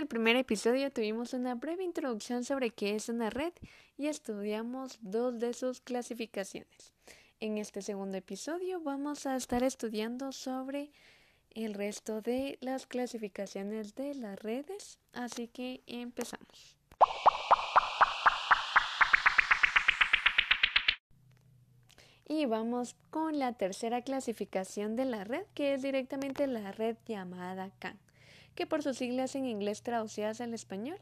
[0.00, 3.52] el primer episodio tuvimos una breve introducción sobre qué es una red
[3.98, 6.94] y estudiamos dos de sus clasificaciones.
[7.38, 10.90] En este segundo episodio vamos a estar estudiando sobre
[11.50, 16.78] el resto de las clasificaciones de las redes, así que empezamos.
[22.26, 27.70] Y vamos con la tercera clasificación de la red, que es directamente la red llamada
[27.78, 27.98] CAN
[28.60, 30.98] que por sus siglas en inglés traducidas al español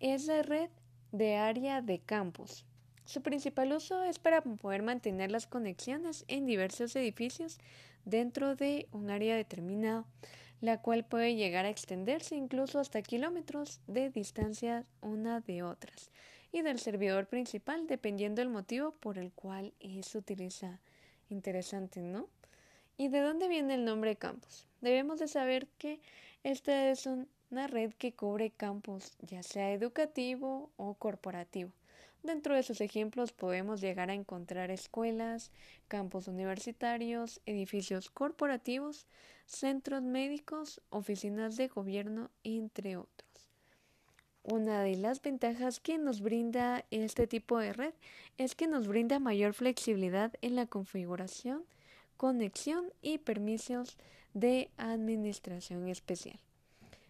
[0.00, 0.70] es la red
[1.12, 2.64] de área de campus.
[3.04, 7.60] Su principal uso es para poder mantener las conexiones en diversos edificios
[8.04, 10.04] dentro de un área determinado,
[10.60, 16.10] la cual puede llegar a extenderse incluso hasta kilómetros de distancia una de otras
[16.50, 20.80] y del servidor principal dependiendo del motivo por el cual es utilizada.
[21.28, 22.26] Interesante, ¿no?
[22.96, 24.66] ¿Y de dónde viene el nombre campus?
[24.80, 26.00] Debemos de saber que
[26.42, 27.06] esta es
[27.50, 31.72] una red que cubre campos, ya sea educativo o corporativo.
[32.22, 35.50] Dentro de sus ejemplos podemos llegar a encontrar escuelas,
[35.88, 39.06] campos universitarios, edificios corporativos,
[39.46, 43.50] centros médicos, oficinas de gobierno, entre otros.
[44.42, 47.94] Una de las ventajas que nos brinda este tipo de red
[48.38, 51.64] es que nos brinda mayor flexibilidad en la configuración,
[52.16, 53.96] conexión y permisos
[54.34, 56.38] de administración especial.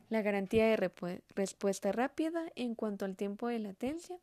[0.09, 0.91] La garantía de
[1.37, 4.19] respuesta rápida en cuanto al tiempo de latencia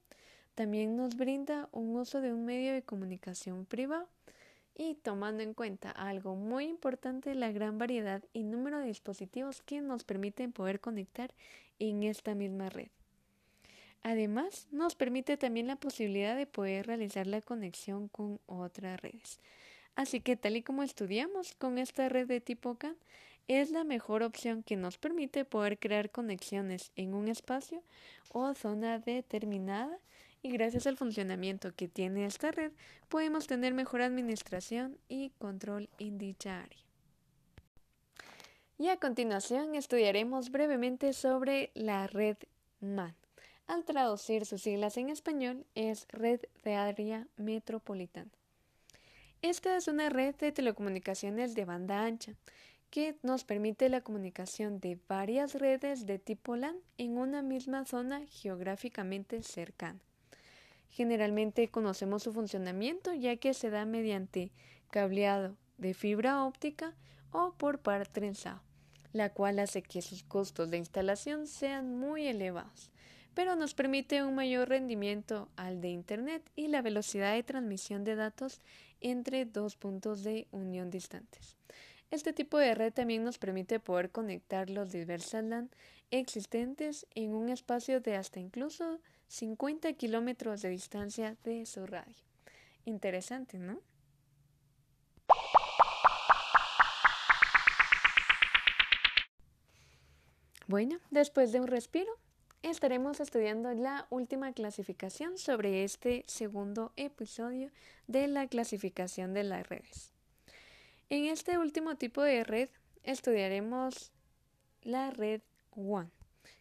[0.55, 4.07] también nos brinda un uso de un medio de comunicación privado
[4.75, 9.81] y tomando en cuenta algo muy importante, la gran variedad y número de dispositivos que
[9.81, 11.33] nos permiten poder conectar
[11.79, 12.89] en esta misma red.
[14.03, 19.39] Además, nos permite también la posibilidad de poder realizar la conexión con otras redes.
[19.97, 22.95] Así que tal y como estudiamos con esta red de tipo CAN,
[23.47, 27.81] es la mejor opción que nos permite poder crear conexiones en un espacio
[28.31, 29.97] o zona determinada
[30.43, 32.71] y gracias al funcionamiento que tiene esta red
[33.09, 36.83] podemos tener mejor administración y control en dicha área.
[38.77, 42.37] Y a continuación estudiaremos brevemente sobre la red
[42.81, 43.15] MAN.
[43.65, 48.29] Al traducir sus siglas en español es Red de Área Metropolitana.
[49.43, 52.33] Esta es una red de telecomunicaciones de banda ancha
[52.89, 58.25] que nos permite la comunicación de varias redes de tipo LAN en una misma zona
[58.27, 59.99] geográficamente cercana.
[60.89, 64.51] Generalmente conocemos su funcionamiento ya que se da mediante
[64.89, 66.95] cableado de fibra óptica
[67.31, 68.63] o por par trenzado,
[69.13, 72.89] la cual hace que sus costos de instalación sean muy elevados,
[73.37, 78.15] pero nos permite un mayor rendimiento al de Internet y la velocidad de transmisión de
[78.15, 78.61] datos
[78.99, 81.55] entre dos puntos de unión distantes.
[82.09, 85.69] Este tipo de red también nos permite poder conectar los diversas LAN
[86.09, 92.15] existentes en un espacio de hasta incluso 50 kilómetros de distancia de su radio.
[92.85, 93.81] Interesante, ¿no?
[100.65, 102.17] Bueno, después de un respiro,
[102.69, 107.71] estaremos estudiando la última clasificación sobre este segundo episodio
[108.07, 110.11] de la clasificación de las redes.
[111.09, 112.69] En este último tipo de red
[113.03, 114.11] estudiaremos
[114.81, 115.41] la red
[115.75, 116.11] WAN,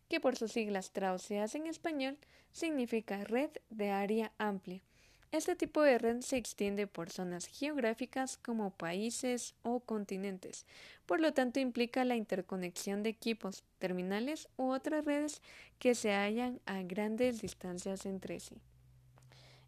[0.08, 2.16] que por sus siglas traducidas en español
[2.52, 4.82] significa red de área amplia
[5.36, 10.66] este tipo de red se extiende por zonas geográficas como países o continentes,
[11.06, 15.42] por lo tanto implica la interconexión de equipos, terminales u otras redes
[15.78, 18.56] que se hallan a grandes distancias entre sí.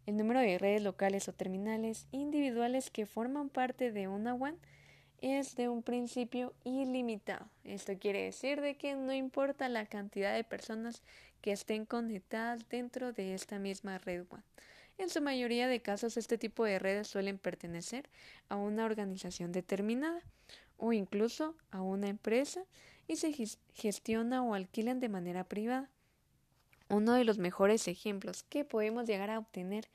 [0.05, 4.57] El número de redes locales o terminales individuales que forman parte de una WAN
[5.21, 7.47] es de un principio ilimitado.
[7.63, 11.03] Esto quiere decir de que no importa la cantidad de personas
[11.41, 14.43] que estén conectadas dentro de esta misma red WAN.
[14.99, 18.09] En su mayoría de casos este tipo de redes suelen pertenecer
[18.49, 20.21] a una organización determinada
[20.75, 22.65] o incluso a una empresa
[23.07, 23.33] y se
[23.73, 25.89] gestiona o alquilan de manera privada.
[26.89, 29.87] Uno de los mejores ejemplos que podemos llegar a obtener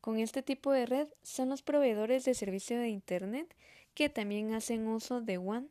[0.00, 3.54] con este tipo de red son los proveedores de servicio de Internet
[3.94, 5.68] que también hacen uso de WAN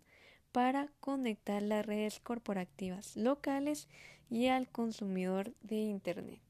[0.54, 3.90] para conectar las redes corporativas locales
[4.30, 6.49] y al consumidor de Internet.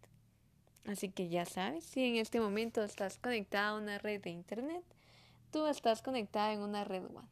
[0.86, 4.84] Así que ya sabes, si en este momento estás conectada a una red de Internet,
[5.52, 7.28] tú estás conectada en una red WAN.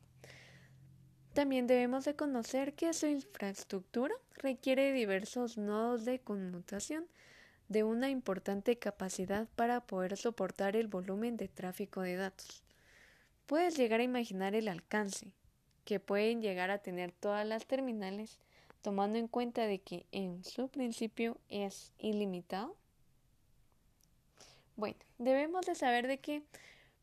[1.33, 7.05] También debemos de conocer que su infraestructura requiere diversos nodos de conmutación
[7.69, 12.63] de una importante capacidad para poder soportar el volumen de tráfico de datos.
[13.45, 15.31] Puedes llegar a imaginar el alcance
[15.85, 18.39] que pueden llegar a tener todas las terminales
[18.81, 22.75] tomando en cuenta de que en su principio es ilimitado?
[24.77, 26.43] Bueno, debemos de saber de que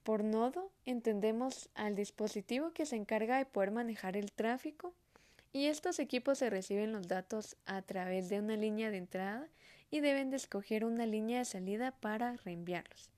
[0.04, 4.94] por nodo entendemos al dispositivo que se encarga de poder manejar el tráfico
[5.52, 9.48] y estos equipos se reciben los datos a través de una línea de entrada
[9.90, 13.10] y deben de escoger una línea de salida para reenviarlos.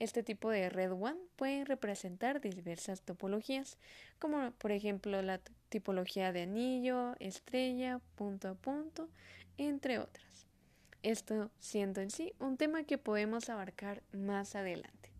[0.00, 3.78] Este tipo de red WAN puede representar diversas topologías,
[4.18, 9.08] como por ejemplo la tipología de anillo, estrella, punto a punto,
[9.58, 10.48] entre otras.
[11.02, 15.10] Esto siendo en sí un tema que podemos abarcar más adelante.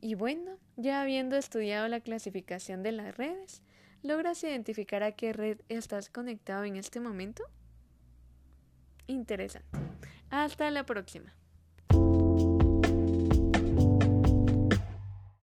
[0.00, 3.62] Y bueno, ya habiendo estudiado la clasificación de las redes,
[4.02, 7.44] ¿logras identificar a qué red estás conectado en este momento?
[9.06, 9.78] Interesante.
[10.28, 11.32] Hasta la próxima.